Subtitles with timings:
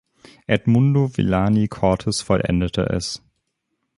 [0.47, 3.21] Edmundo Villani Cortes vollendete es.